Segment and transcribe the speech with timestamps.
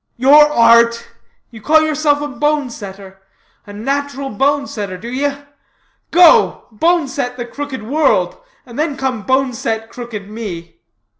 [0.17, 1.09] "Your art?
[1.51, 3.21] You call yourself a bone setter
[3.67, 5.29] a natural bone setter, do ye?
[6.09, 8.35] Go, bone set the crooked world,
[8.65, 10.79] and then come bone set crooked me."